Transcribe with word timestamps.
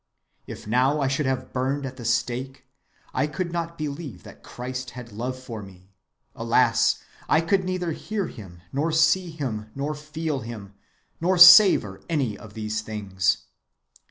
If 0.47 0.65
now 0.65 0.99
I 0.99 1.07
should 1.07 1.27
have 1.27 1.53
burned 1.53 1.85
at 1.85 1.97
the 1.97 2.05
stake, 2.05 2.65
I 3.13 3.27
could 3.27 3.51
not 3.51 3.77
believe 3.77 4.23
that 4.23 4.41
Christ 4.41 4.89
had 4.97 5.11
love 5.11 5.37
for 5.37 5.61
me; 5.61 5.93
alas, 6.35 7.03
I 7.29 7.39
could 7.39 7.63
neither 7.65 7.91
hear 7.91 8.25
him, 8.25 8.61
nor 8.73 8.91
see 8.91 9.29
him, 9.29 9.69
nor 9.75 9.93
feel 9.93 10.39
him, 10.39 10.73
nor 11.21 11.37
savor 11.37 12.01
any 12.09 12.35
of 12.35 12.55
his 12.55 12.81
things. 12.81 13.43